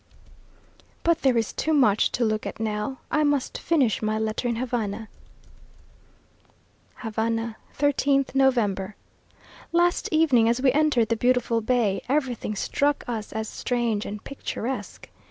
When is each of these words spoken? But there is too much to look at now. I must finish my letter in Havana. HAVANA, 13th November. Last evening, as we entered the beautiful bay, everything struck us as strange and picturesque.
But 1.03 1.21
there 1.21 1.37
is 1.37 1.53
too 1.53 1.73
much 1.75 2.11
to 2.13 2.25
look 2.25 2.47
at 2.47 2.59
now. 2.59 2.97
I 3.11 3.23
must 3.23 3.59
finish 3.59 4.01
my 4.01 4.17
letter 4.17 4.47
in 4.47 4.55
Havana. 4.55 5.09
HAVANA, 7.03 7.57
13th 7.77 8.33
November. 8.33 8.95
Last 9.71 10.09
evening, 10.11 10.49
as 10.49 10.59
we 10.59 10.71
entered 10.71 11.09
the 11.09 11.15
beautiful 11.15 11.61
bay, 11.61 12.01
everything 12.09 12.55
struck 12.55 13.03
us 13.07 13.31
as 13.31 13.47
strange 13.47 14.07
and 14.07 14.23
picturesque. 14.23 15.07